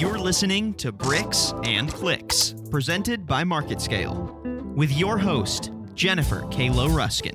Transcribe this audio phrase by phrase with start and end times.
[0.00, 7.34] You're listening to Bricks and Clicks, presented by MarketScale, with your host, Jennifer Kalo Ruskin.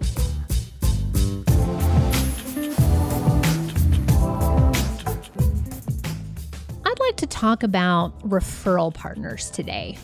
[6.83, 9.99] I'd like to talk about referral partners today.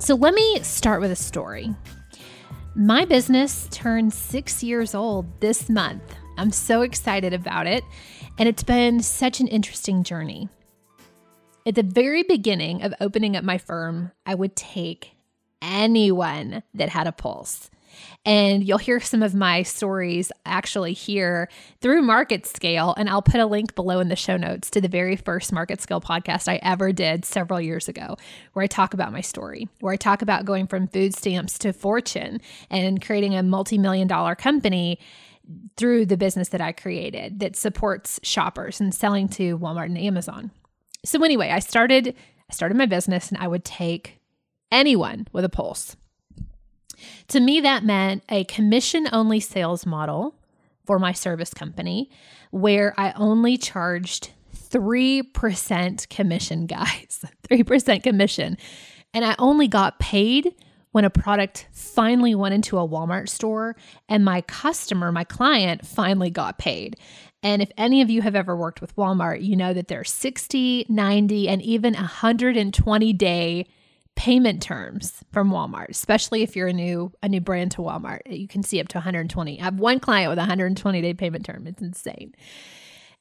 [0.00, 1.72] So let me start with a story.
[2.74, 6.02] My business turned six years old this month.
[6.38, 7.84] I'm so excited about it,
[8.36, 10.48] and it's been such an interesting journey.
[11.66, 15.12] At the very beginning of opening up my firm, I would take
[15.62, 17.70] anyone that had a pulse.
[18.26, 21.48] And you'll hear some of my stories actually here
[21.80, 22.92] through Market Scale.
[22.98, 25.80] And I'll put a link below in the show notes to the very first Market
[25.80, 28.16] Scale podcast I ever did several years ago,
[28.52, 31.72] where I talk about my story, where I talk about going from food stamps to
[31.72, 34.98] fortune and creating a multi million dollar company
[35.78, 40.50] through the business that I created that supports shoppers and selling to Walmart and Amazon.
[41.04, 42.14] So anyway, I started
[42.50, 44.20] I started my business and I would take
[44.70, 45.96] anyone with a pulse
[47.28, 50.34] to me, that meant a commission only sales model
[50.84, 52.10] for my service company
[52.50, 57.24] where I only charged 3% commission, guys.
[57.50, 58.56] 3% commission.
[59.12, 60.54] And I only got paid
[60.92, 63.74] when a product finally went into a Walmart store
[64.08, 66.96] and my customer, my client, finally got paid.
[67.44, 70.86] And if any of you have ever worked with Walmart, you know that there's 60,
[70.88, 73.66] 90, and even 120 day
[74.16, 78.20] payment terms from Walmart, especially if you're a new a new brand to Walmart.
[78.26, 79.60] You can see up to 120.
[79.60, 81.66] I have one client with a 120 day payment term.
[81.66, 82.34] It's insane.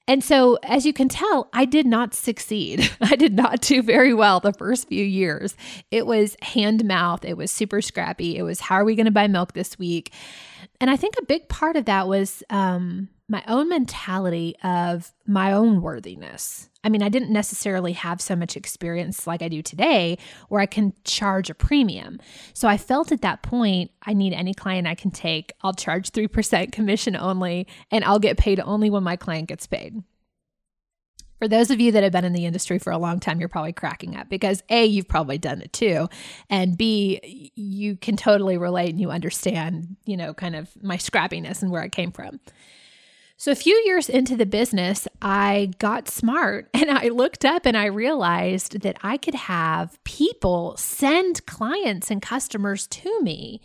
[0.07, 2.91] And so, as you can tell, I did not succeed.
[3.01, 5.55] I did not do very well the first few years.
[5.91, 8.37] It was hand mouth, it was super scrappy.
[8.37, 10.13] It was, how are we going to buy milk this week?
[10.79, 15.51] And I think a big part of that was um, my own mentality of my
[15.51, 16.69] own worthiness.
[16.83, 20.67] I mean, I didn't necessarily have so much experience like I do today where I
[20.67, 22.19] can charge a premium.
[22.53, 25.51] So I felt at that point, I need any client I can take.
[25.63, 30.03] I'll charge 3% commission only, and I'll get paid only when my client gets paid.
[31.39, 33.49] For those of you that have been in the industry for a long time, you're
[33.49, 36.07] probably cracking up because A, you've probably done it too.
[36.51, 41.63] And B, you can totally relate and you understand, you know, kind of my scrappiness
[41.63, 42.39] and where I came from.
[43.43, 47.75] So, a few years into the business, I got smart and I looked up and
[47.75, 53.59] I realized that I could have people send clients and customers to me.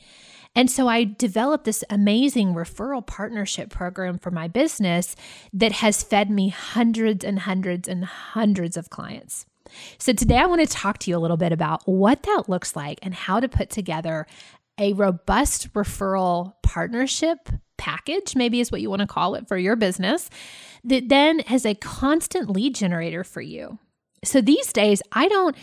[0.57, 5.15] And so I developed this amazing referral partnership program for my business
[5.53, 9.47] that has fed me hundreds and hundreds and hundreds of clients.
[9.99, 12.75] So today I want to talk to you a little bit about what that looks
[12.75, 14.27] like and how to put together
[14.77, 19.77] a robust referral partnership package, maybe is what you want to call it for your
[19.77, 20.29] business,
[20.85, 23.79] that then has a constant lead generator for you.
[24.25, 25.57] So these days, I don't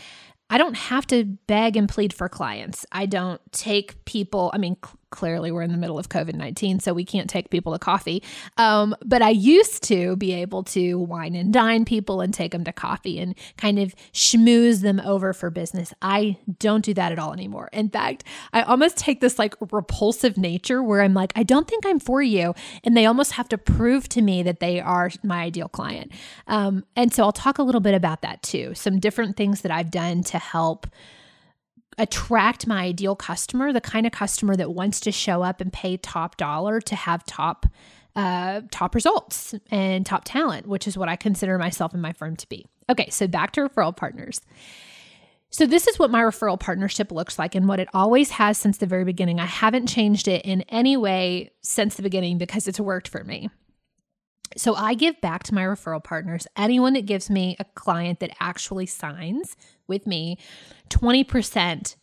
[0.49, 2.85] I don't have to beg and plead for clients.
[2.91, 4.77] I don't take people, I mean,
[5.15, 8.21] clearly we're in the middle of COVID 19, so we can't take people to coffee.
[8.57, 12.65] Um, but I used to be able to wine and dine people and take them
[12.65, 15.93] to coffee and kind of schmooze them over for business.
[16.01, 17.69] I don't do that at all anymore.
[17.71, 21.85] In fact, I almost take this like repulsive nature where I'm like, I don't think
[21.85, 22.53] I'm for you.
[22.83, 26.11] And they almost have to prove to me that they are my ideal client.
[26.47, 28.73] Um, and so I'll talk a little bit about that too.
[28.75, 30.87] Some different things that I've done to help
[31.97, 35.97] attract my ideal customer, the kind of customer that wants to show up and pay
[35.97, 37.66] top dollar to have top
[38.16, 42.38] uh, top results and top talent, which is what I consider myself and my firm
[42.38, 42.66] to be.
[42.89, 44.39] Okay, so back to referral partners.
[45.50, 48.78] So, this is what my referral partnership looks like and what it always has since
[48.78, 49.39] the very beginning.
[49.39, 53.50] I haven't changed it in any way since the beginning because it's worked for me.
[54.57, 58.31] So, I give back to my referral partners, anyone that gives me a client that
[58.39, 59.56] actually signs
[59.88, 60.38] with me
[60.89, 61.95] 20%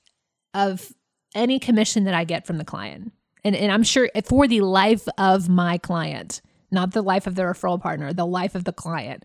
[0.54, 0.92] of
[1.34, 3.12] any commission that I get from the client.
[3.44, 7.42] And, and I'm sure for the life of my client, not the life of the
[7.42, 9.24] referral partner, the life of the client.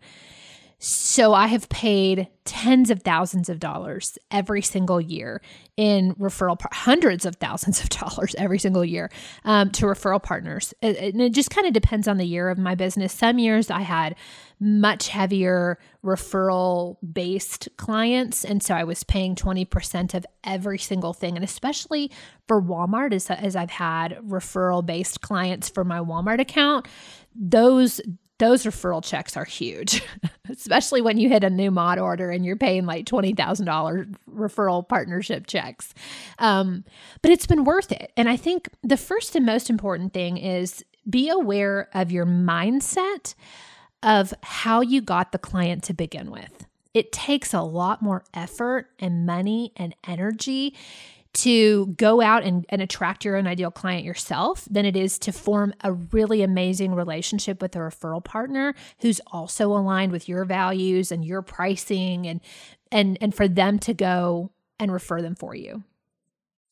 [0.80, 5.42] So I have paid tens of thousands of dollars every single year
[5.76, 9.10] in referral, par- hundreds of thousands of dollars every single year
[9.44, 10.76] um, to referral partners.
[10.84, 13.12] And it just kind of depends on the year of my business.
[13.12, 14.16] Some years I had
[14.60, 18.46] much heavier referral based clients.
[18.46, 21.36] And so I was paying 20% of every single thing.
[21.36, 22.12] And especially
[22.48, 26.88] for Walmart, as, as I've had referral based clients for my Walmart account,
[27.36, 28.00] those
[28.40, 30.04] those referral checks are huge,
[30.50, 35.48] especially when you hit a new mod order and you're paying like $20,000 referral partnership
[35.48, 35.94] checks.
[36.40, 36.84] Um,
[37.22, 38.12] but it's been worth it.
[38.16, 43.34] And I think the first and most important thing is be aware of your mindset
[44.04, 48.90] of how you got the client to begin with It takes a lot more effort
[49.00, 50.76] and money and energy
[51.38, 55.32] to go out and, and attract your own ideal client yourself than it is to
[55.32, 61.12] form a really amazing relationship with a referral partner who's also aligned with your values
[61.12, 62.42] and your pricing and
[62.92, 64.50] and and for them to go
[64.80, 65.84] and refer them for you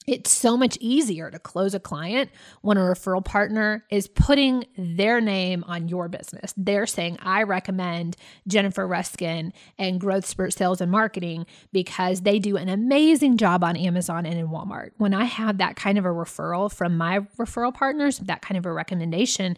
[0.07, 2.29] it's so much easier to close a client
[2.61, 6.53] when a referral partner is putting their name on your business.
[6.55, 8.15] They're saying, I recommend
[8.47, 13.75] Jennifer Ruskin and Growth Spurt Sales and Marketing because they do an amazing job on
[13.75, 14.91] Amazon and in Walmart.
[14.97, 18.65] When I have that kind of a referral from my referral partners, that kind of
[18.65, 19.57] a recommendation,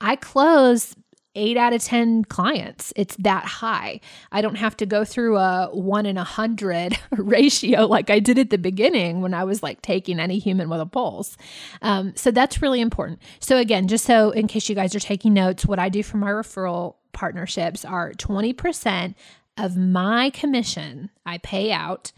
[0.00, 0.94] I close
[1.36, 2.92] eight out of 10 clients.
[2.96, 4.00] It's that high.
[4.32, 8.38] I don't have to go through a one in a hundred ratio like I did
[8.38, 11.36] at the beginning when I was like taking any human with a pulse.
[11.82, 13.20] Um, so that's really important.
[13.38, 16.16] So, again, just so in case you guys are taking notes, what I do for
[16.16, 19.14] my referral partnerships are 20%
[19.56, 22.12] of my commission I pay out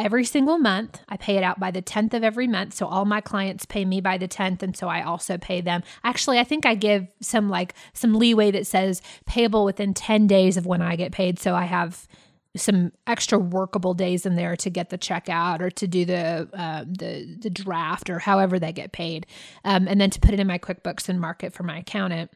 [0.00, 1.00] every single month.
[1.08, 2.74] I pay it out by the 10th of every month.
[2.74, 4.62] So all my clients pay me by the 10th.
[4.62, 5.82] And so I also pay them.
[6.04, 10.56] Actually, I think I give some like some leeway that says payable within 10 days
[10.56, 11.38] of when I get paid.
[11.38, 12.08] So I have
[12.56, 16.48] some extra workable days in there to get the check out or to do the
[16.52, 19.26] uh, the the draft or however they get paid,
[19.64, 22.30] um, and then to put it in my QuickBooks and mark it for my accountant.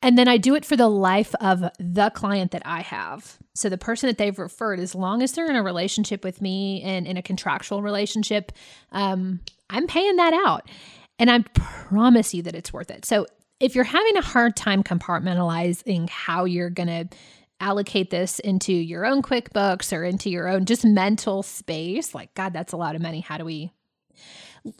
[0.00, 3.38] And then I do it for the life of the client that I have.
[3.54, 6.82] So the person that they've referred, as long as they're in a relationship with me
[6.82, 8.52] and in a contractual relationship,
[8.92, 10.70] um, I'm paying that out.
[11.18, 13.04] And I promise you that it's worth it.
[13.04, 13.26] So
[13.58, 17.16] if you're having a hard time compartmentalizing how you're going to
[17.60, 22.52] allocate this into your own QuickBooks or into your own just mental space, like, God,
[22.52, 23.20] that's a lot of money.
[23.20, 23.72] How do we?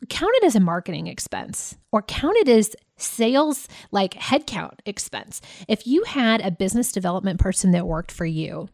[0.08, 5.40] Count it as a marketing expense or count it as sales like headcount expense.
[5.68, 8.68] If you had a business development person that worked for you,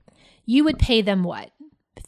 [0.46, 1.50] you would pay them what?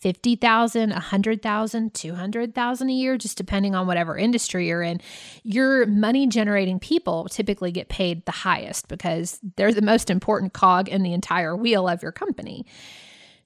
[0.01, 5.01] 50,000, 100,000, 200,000 a year just depending on whatever industry you're in.
[5.43, 10.89] Your money generating people typically get paid the highest because they're the most important cog
[10.89, 12.67] in the entire wheel of your company.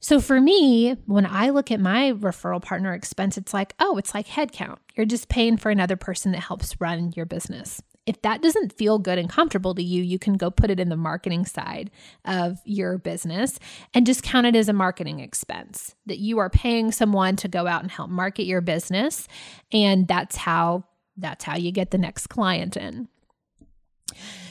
[0.00, 4.14] So for me, when I look at my referral partner expense, it's like, oh, it's
[4.14, 4.78] like headcount.
[4.96, 7.82] You're just paying for another person that helps run your business.
[8.06, 10.88] If that doesn't feel good and comfortable to you, you can go put it in
[10.88, 11.90] the marketing side
[12.24, 13.58] of your business
[13.92, 17.66] and just count it as a marketing expense that you are paying someone to go
[17.66, 19.28] out and help market your business.
[19.70, 20.84] And that's how
[21.18, 23.08] that's how you get the next client in.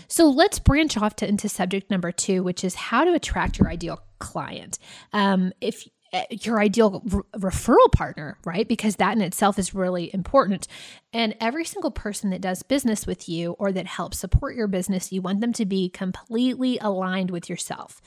[0.07, 3.67] So let's branch off to into subject number two, which is how to attract your
[3.67, 4.79] ideal client.
[5.13, 8.67] Um, if eh, your ideal re- referral partner, right?
[8.67, 10.67] Because that in itself is really important.
[11.13, 15.11] And every single person that does business with you or that helps support your business,
[15.11, 18.01] you want them to be completely aligned with yourself.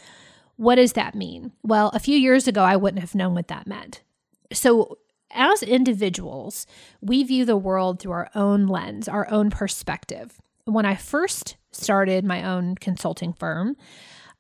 [0.56, 1.52] What does that mean?
[1.62, 4.02] Well, a few years ago, I wouldn't have known what that meant.
[4.52, 4.98] So,
[5.34, 6.66] as individuals,
[7.00, 10.38] we view the world through our own lens, our own perspective.
[10.66, 13.76] When I first started my own consulting firm.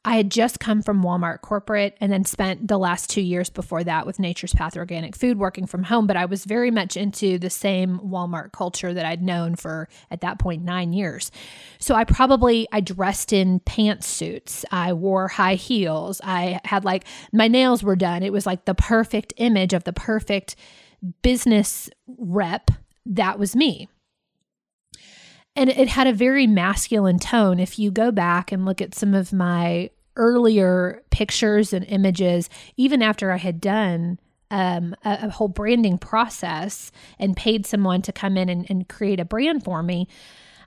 [0.04, 3.84] I had just come from Walmart corporate and then spent the last two years before
[3.84, 6.08] that with Nature's Path Organic Food working from home.
[6.08, 10.20] But I was very much into the same Walmart culture that I'd known for at
[10.22, 11.30] that point nine years.
[11.78, 14.64] So I probably I dressed in pantsuits.
[14.72, 16.20] I wore high heels.
[16.24, 18.24] I had like my nails were done.
[18.24, 20.56] It was like the perfect image of the perfect
[21.22, 22.72] business rep.
[23.06, 23.88] That was me
[25.54, 27.58] and it had a very masculine tone.
[27.58, 33.02] If you go back and look at some of my earlier pictures and images, even
[33.02, 34.18] after I had done
[34.50, 39.18] um, a, a, whole branding process and paid someone to come in and, and create
[39.18, 40.08] a brand for me,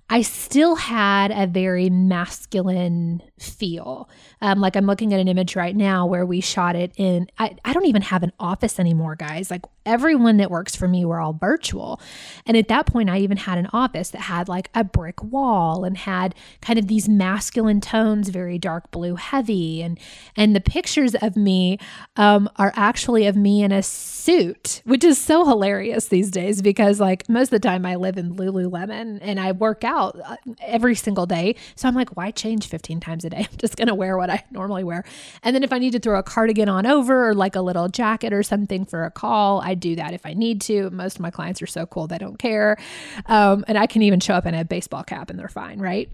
[0.10, 4.10] I still had a very masculine feel.
[4.42, 7.56] Um, like I'm looking at an image right now where we shot it in, I,
[7.64, 9.50] I don't even have an office anymore, guys.
[9.50, 12.02] Like everyone that works for me were all virtual.
[12.46, 15.84] And at that point, I even had an office that had like a brick wall
[15.84, 19.82] and had kind of these masculine tones, very dark blue, heavy.
[19.82, 20.00] And
[20.36, 21.80] and the pictures of me
[22.16, 27.00] um, are actually of me in a suit, which is so hilarious these days because
[27.00, 30.96] like most of the time I live in Lululemon and I work out uh, every
[30.96, 31.56] single day.
[31.76, 33.48] So I'm like, why change 15 times a day?
[33.52, 35.04] I'm just gonna wear what I normally wear.
[35.44, 37.88] And then if I need to throw a cardigan on over or like a little
[37.88, 40.90] jacket or something for a call, I do that if I need to.
[40.90, 42.78] Most of my clients are so cool, they don't care.
[43.26, 46.10] Um, and I can even show up in a baseball cap and they're fine, right?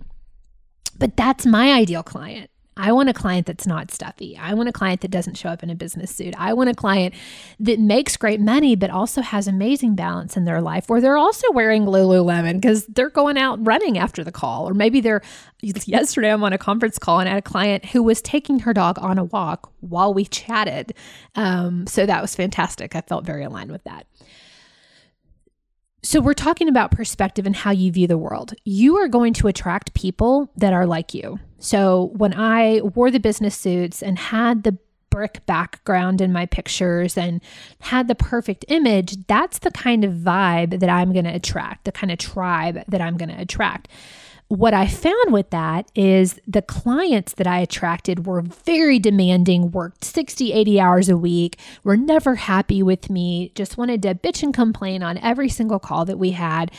[0.97, 2.50] But that's my ideal client.
[2.77, 4.37] I want a client that's not stuffy.
[4.37, 6.33] I want a client that doesn't show up in a business suit.
[6.37, 7.13] I want a client
[7.59, 11.51] that makes great money, but also has amazing balance in their life where they're also
[11.51, 14.69] wearing Lululemon because they're going out running after the call.
[14.69, 15.21] Or maybe they're,
[15.61, 18.73] yesterday I'm on a conference call and I had a client who was taking her
[18.73, 20.93] dog on a walk while we chatted.
[21.35, 22.95] Um, so that was fantastic.
[22.95, 24.07] I felt very aligned with that.
[26.11, 28.53] So, we're talking about perspective and how you view the world.
[28.65, 31.39] You are going to attract people that are like you.
[31.57, 34.77] So, when I wore the business suits and had the
[35.09, 37.39] brick background in my pictures and
[37.79, 41.93] had the perfect image, that's the kind of vibe that I'm going to attract, the
[41.93, 43.87] kind of tribe that I'm going to attract
[44.51, 50.03] what I found with that is the clients that I attracted were very demanding, worked
[50.03, 54.53] 60, 80 hours a week, were never happy with me, just wanted to bitch and
[54.53, 56.69] complain on every single call that we had.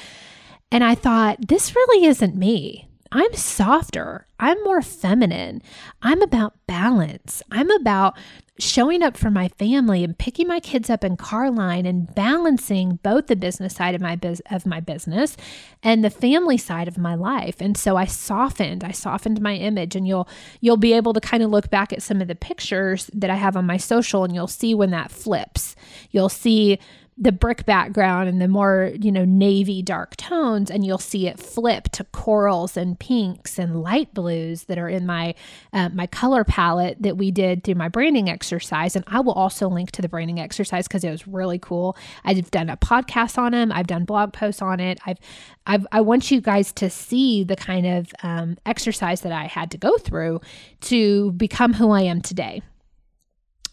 [0.71, 2.89] And I thought, this really isn't me.
[3.15, 4.27] I'm softer.
[4.41, 5.61] I'm more feminine.
[6.01, 7.43] I'm about balance.
[7.51, 8.17] I'm about
[8.59, 12.99] showing up for my family and picking my kids up in car line and balancing
[13.03, 15.37] both the business side of my biz- of my business
[15.83, 17.57] and the family side of my life.
[17.61, 20.29] And so I softened, I softened my image and you'll
[20.61, 23.37] you'll be able to kind of look back at some of the pictures that I
[23.37, 25.77] have on my social and you'll see when that flips.
[26.11, 26.79] You'll see
[27.23, 31.39] the brick background and the more, you know, navy dark tones, and you'll see it
[31.39, 35.33] flip to corals and pinks and light blues that are in my
[35.73, 38.97] uh, my color palette that we did through my branding exercise.
[38.97, 41.97] And I will also link to the branding exercise because it was really cool.
[42.25, 43.71] I've done a podcast on them.
[43.71, 44.99] I've done blog posts on it.
[45.07, 45.19] I've,
[45.65, 49.71] I've I want you guys to see the kind of um, exercise that I had
[49.71, 50.41] to go through
[50.83, 52.63] to become who I am today.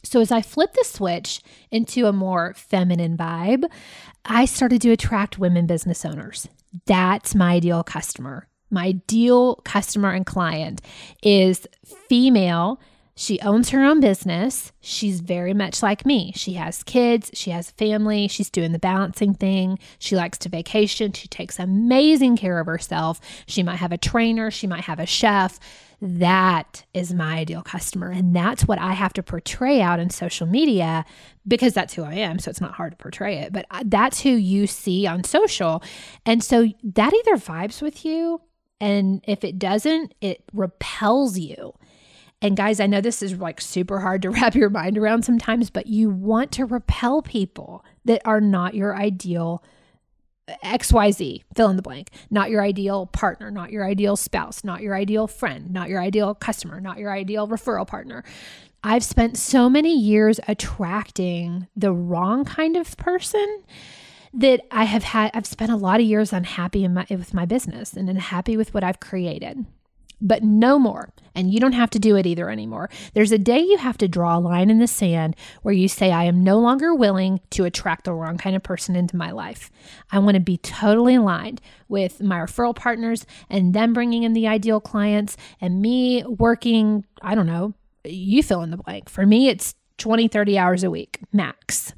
[0.03, 1.41] So as I flipped the switch
[1.71, 3.65] into a more feminine vibe,
[4.25, 6.47] I started to attract women business owners.
[6.85, 8.47] That's my ideal customer.
[8.71, 10.81] My ideal customer and client
[11.23, 11.67] is
[12.07, 12.79] female.
[13.19, 14.71] She owns her own business.
[14.79, 16.31] She's very much like me.
[16.37, 19.77] She has kids, she has a family, she's doing the balancing thing.
[19.97, 21.11] She likes to vacation.
[21.11, 23.19] She takes amazing care of herself.
[23.45, 25.59] She might have a trainer, she might have a chef
[26.01, 28.09] that is my ideal customer.
[28.09, 31.03] And that's what I have to portray out in social media
[31.45, 32.39] because that's who I am.
[32.39, 35.83] So it's not hard to portray it, but that's who you see on social.
[36.25, 38.39] And so that either vibes with you,
[38.79, 41.73] and if it doesn't, it repels you.
[42.41, 45.69] And guys, I know this is like super hard to wrap your mind around sometimes,
[45.69, 49.63] but you want to repel people that are not your ideal
[50.47, 54.81] uh, XYZ, fill in the blank, not your ideal partner, not your ideal spouse, not
[54.81, 58.23] your ideal friend, not your ideal customer, not your ideal referral partner.
[58.83, 63.63] I've spent so many years attracting the wrong kind of person
[64.33, 67.93] that I have had I've spent a lot of years unhappy my, with my business
[67.93, 69.65] and unhappy with what I've created
[70.21, 71.09] but no more.
[71.35, 72.89] And you don't have to do it either anymore.
[73.13, 76.11] There's a day you have to draw a line in the sand where you say,
[76.11, 79.71] I am no longer willing to attract the wrong kind of person into my life.
[80.11, 84.47] I want to be totally aligned with my referral partners and them bringing in the
[84.47, 87.73] ideal clients and me working, I don't know,
[88.03, 89.09] you fill in the blank.
[89.09, 91.93] For me, it's 20, 30 hours a week max.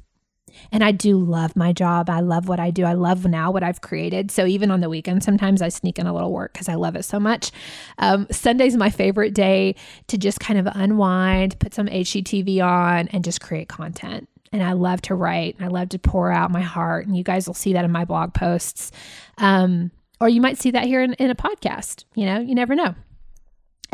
[0.70, 2.10] And I do love my job.
[2.10, 2.84] I love what I do.
[2.84, 4.30] I love now what I've created.
[4.30, 6.96] So even on the weekend, sometimes I sneak in a little work because I love
[6.96, 7.50] it so much.
[7.98, 9.74] Um, Sunday's my favorite day
[10.08, 14.28] to just kind of unwind, put some HGTV on, and just create content.
[14.52, 15.56] And I love to write.
[15.60, 17.06] I love to pour out my heart.
[17.06, 18.92] And you guys will see that in my blog posts.
[19.38, 19.90] Um,
[20.20, 22.04] or you might see that here in, in a podcast.
[22.14, 22.94] You know, you never know.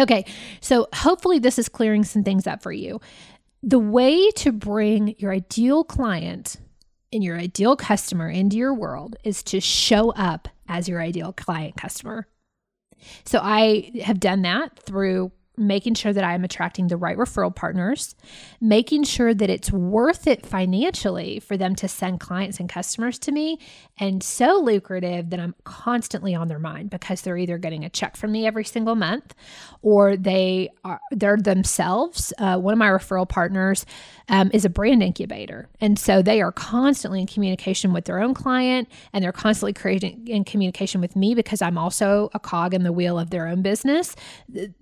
[0.01, 0.25] Okay,
[0.61, 3.01] so hopefully this is clearing some things up for you
[3.63, 6.57] the way to bring your ideal client
[7.13, 11.77] and your ideal customer into your world is to show up as your ideal client
[11.77, 12.29] customer.
[13.25, 18.15] So I have done that through making sure that I'm attracting the right referral partners,
[18.61, 23.33] making sure that it's worth it financially for them to send clients and customers to
[23.33, 23.59] me,
[23.99, 28.17] and so lucrative that I'm constantly on their mind because they're either getting a check
[28.17, 29.35] from me every single month
[29.83, 32.33] or they are they're themselves.
[32.39, 33.87] Uh, one of my referral partners
[34.29, 38.35] um, is a brand incubator, and so they are constantly in communication with their own
[38.35, 42.83] client, and they're constantly creating in communication with me because I'm also a cog in
[42.83, 44.15] the wheel of their own business,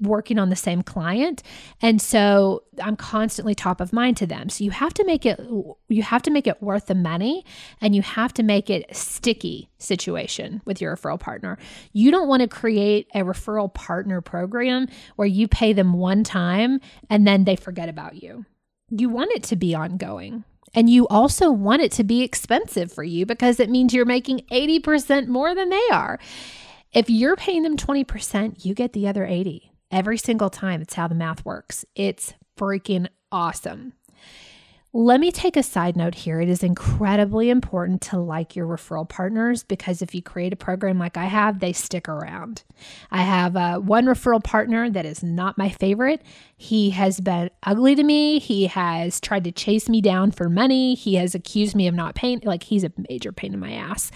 [0.01, 1.45] working on the same client.
[1.81, 4.49] And so I'm constantly top of mind to them.
[4.49, 5.41] So you have to make it
[5.89, 7.45] you have to make it worth the money
[7.81, 11.57] and you have to make it sticky situation with your referral partner.
[11.93, 16.81] You don't want to create a referral partner program where you pay them one time
[17.09, 18.45] and then they forget about you.
[18.91, 20.45] You want it to be ongoing.
[20.75, 24.41] And you also want it to be expensive for you because it means you're making
[24.51, 26.19] 80% more than they are.
[26.93, 31.07] If you're paying them 20%, you get the other 80 Every single time, it's how
[31.07, 31.85] the math works.
[31.95, 33.93] It's freaking awesome.
[34.99, 36.41] Let me take a side note here.
[36.41, 40.99] It is incredibly important to like your referral partners because if you create a program
[40.99, 42.63] like I have, they stick around.
[43.11, 46.23] I have uh, one referral partner that is not my favorite.
[46.57, 48.39] He has been ugly to me.
[48.39, 50.95] He has tried to chase me down for money.
[50.95, 52.41] He has accused me of not paying.
[52.43, 54.11] Like he's a major pain in my ass.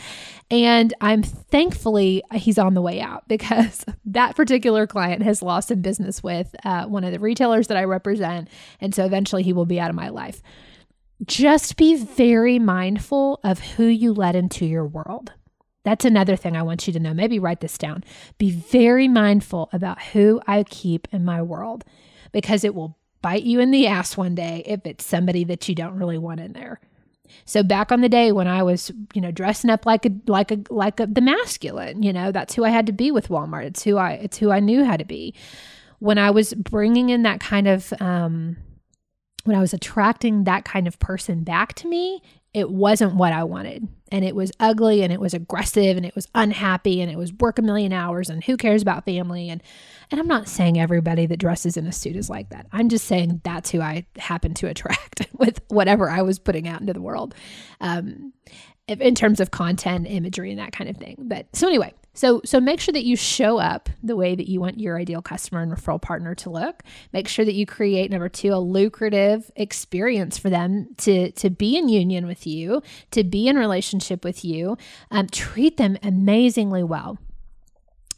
[0.50, 5.82] And I'm thankfully he's on the way out because that particular client has lost some
[5.82, 8.48] business with uh, one of the retailers that I represent.
[8.80, 10.40] And so eventually he will be out of my life
[11.26, 15.32] just be very mindful of who you let into your world.
[15.82, 17.14] That's another thing I want you to know.
[17.14, 18.04] Maybe write this down.
[18.38, 21.84] Be very mindful about who I keep in my world
[22.32, 25.74] because it will bite you in the ass one day if it's somebody that you
[25.74, 26.80] don't really want in there.
[27.44, 30.50] So back on the day when I was, you know, dressing up like a like
[30.50, 33.64] a like a, the masculine, you know, that's who I had to be with Walmart.
[33.64, 35.34] It's who I it's who I knew how to be.
[36.00, 38.56] When I was bringing in that kind of um
[39.44, 43.44] when I was attracting that kind of person back to me, it wasn't what I
[43.44, 43.86] wanted.
[44.10, 47.32] And it was ugly and it was aggressive and it was unhappy and it was
[47.34, 49.62] work a million hours and who cares about family and
[50.10, 52.66] and I'm not saying everybody that dresses in a suit is like that.
[52.72, 56.80] I'm just saying that's who I happen to attract with whatever I was putting out
[56.80, 57.32] into the world.
[57.80, 58.32] Um,
[58.88, 61.14] in terms of content, imagery, and that kind of thing.
[61.20, 64.60] But so anyway, so so make sure that you show up the way that you
[64.60, 66.82] want your ideal customer and referral partner to look.
[67.12, 71.76] Make sure that you create number 2 a lucrative experience for them to to be
[71.76, 74.76] in union with you, to be in relationship with you.
[75.10, 77.18] Um, treat them amazingly well.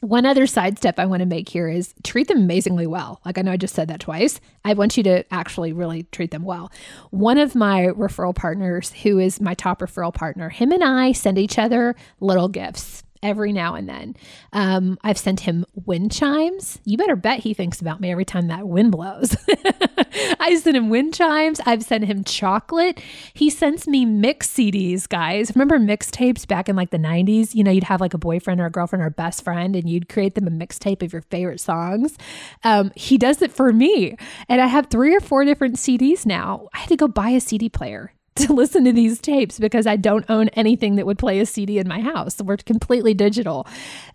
[0.01, 3.21] One other side step I want to make here is treat them amazingly well.
[3.25, 4.41] Like I know I just said that twice.
[4.65, 6.73] I want you to actually really treat them well.
[7.11, 11.39] One of my referral partners, who is my top referral partner, him and I send
[11.39, 14.17] each other little gifts every now and then.
[14.53, 16.81] Um, I've sent him wind chimes.
[16.85, 19.37] You better bet he thinks about me every time that wind blows.
[20.41, 21.61] I sent him wind chimes.
[21.65, 23.01] I've sent him chocolate.
[23.33, 25.55] He sends me mix CDs, guys.
[25.55, 27.55] Remember mixtapes back in like the 90s?
[27.55, 29.89] You know, you'd have like a boyfriend or a girlfriend or a best friend and
[29.89, 32.19] you'd create them a mixtape of your favorite songs.
[32.65, 34.17] Um, he does it for me.
[34.49, 36.69] And I have three or four different CDs now.
[36.75, 39.97] I had to go buy a CD player to listen to these tapes because I
[39.97, 42.41] don't own anything that would play a CD in my house.
[42.41, 43.67] We're completely digital.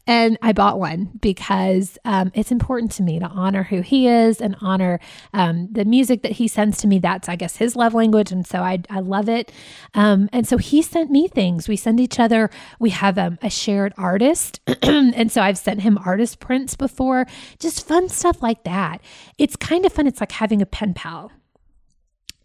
[0.08, 4.41] And I bought one because um, it's important to me to honor who he is
[4.41, 4.99] and honor
[5.34, 6.97] um, the music that he sends to me.
[6.97, 8.32] That's, I guess, his love language.
[8.32, 9.51] And so I, I love it.
[9.93, 11.67] Um, and so he sent me things.
[11.67, 12.49] We send each other,
[12.80, 14.62] we have um, a shared artist.
[14.82, 17.27] and so I've sent him artist prints before,
[17.60, 18.99] just fun stuff like that.
[19.38, 20.08] It's kind of fun.
[20.08, 21.32] It's like having a pen pal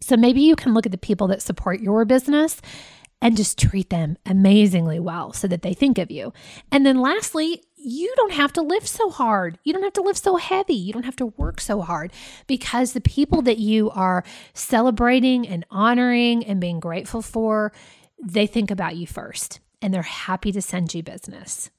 [0.03, 2.61] so maybe you can look at the people that support your business
[3.21, 6.33] and just treat them amazingly well so that they think of you.
[6.73, 9.57] And then lastly, you don't have to live so hard.
[9.63, 10.73] You don't have to live so heavy.
[10.73, 12.11] You don't have to work so hard
[12.47, 17.71] because the people that you are celebrating and honoring and being grateful for,
[18.21, 21.69] they think about you first and they're happy to send you business.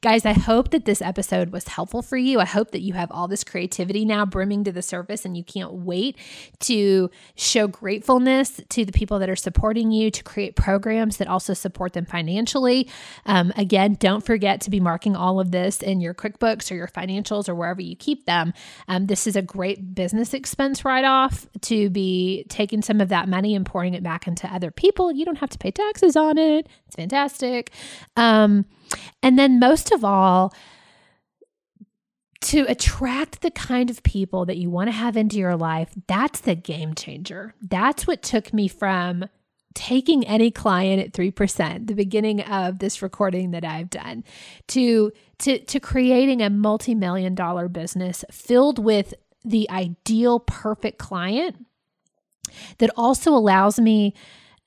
[0.00, 2.40] Guys, I hope that this episode was helpful for you.
[2.40, 5.44] I hope that you have all this creativity now brimming to the surface and you
[5.44, 6.16] can't wait
[6.60, 11.54] to show gratefulness to the people that are supporting you, to create programs that also
[11.54, 12.88] support them financially.
[13.26, 16.88] Um, again, don't forget to be marking all of this in your QuickBooks or your
[16.88, 18.52] financials or wherever you keep them.
[18.88, 23.28] Um, this is a great business expense write off to be taking some of that
[23.28, 25.12] money and pouring it back into other people.
[25.12, 26.68] You don't have to pay taxes on it.
[26.86, 27.70] It's fantastic.
[28.16, 28.66] Um,
[29.22, 30.54] and then, most of all,
[32.42, 36.40] to attract the kind of people that you want to have into your life, that's
[36.40, 37.54] the game changer.
[37.62, 39.26] That's what took me from
[39.74, 44.24] taking any client at 3%, the beginning of this recording that I've done,
[44.68, 51.64] to to to creating a multi-million dollar business filled with the ideal perfect client
[52.78, 54.14] that also allows me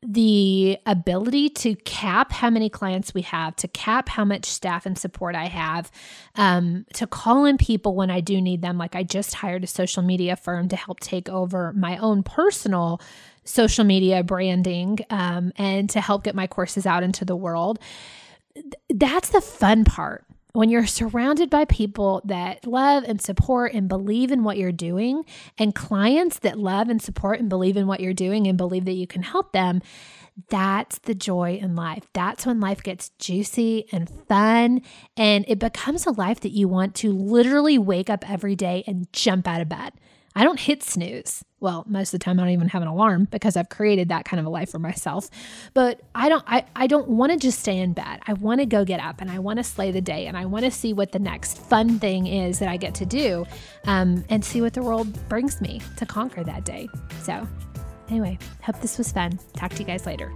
[0.07, 4.97] the ability to cap how many clients we have, to cap how much staff and
[4.97, 5.91] support I have,
[6.35, 8.77] um, to call in people when I do need them.
[8.77, 13.01] Like I just hired a social media firm to help take over my own personal
[13.43, 17.79] social media branding um, and to help get my courses out into the world.
[18.89, 24.31] That's the fun part when you're surrounded by people that love and support and believe
[24.31, 25.23] in what you're doing,
[25.57, 28.93] and clients that love and support and believe in what you're doing and believe that
[28.93, 29.81] you can help them,
[30.49, 32.07] that's the joy in life.
[32.13, 34.81] That's when life gets juicy and fun,
[35.17, 39.11] and it becomes a life that you want to literally wake up every day and
[39.11, 39.93] jump out of bed.
[40.35, 41.43] I don't hit snooze.
[41.61, 44.25] Well, most of the time I don't even have an alarm because I've created that
[44.25, 45.29] kind of a life for myself.
[45.73, 48.19] But I don't I, I don't want to just stay in bed.
[48.27, 50.45] I want to go get up and I want to slay the day and I
[50.45, 53.45] want to see what the next fun thing is that I get to do
[53.85, 56.89] um, and see what the world brings me to conquer that day.
[57.23, 57.47] So
[58.09, 59.39] anyway, hope this was fun.
[59.53, 60.31] Talk to you guys later.